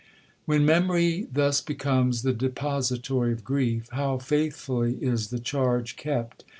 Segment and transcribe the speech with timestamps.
[0.45, 6.43] 'When memory thus becomes the depository of grief, how faithfully is the charge kept!